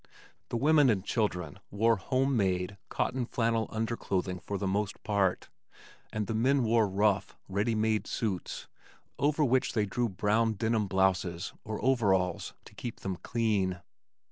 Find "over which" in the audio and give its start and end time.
9.19-9.73